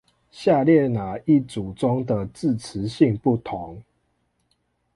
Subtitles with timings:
[0.31, 3.83] 下列那一組中的字詞性不同？